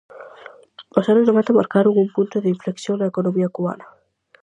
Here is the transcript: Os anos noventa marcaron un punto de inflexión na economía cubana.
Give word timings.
Os 0.97 1.05
anos 1.11 1.25
noventa 1.27 1.57
marcaron 1.59 1.99
un 2.03 2.09
punto 2.15 2.37
de 2.39 2.51
inflexión 2.55 2.95
na 2.97 3.09
economía 3.11 3.53
cubana. 3.55 3.87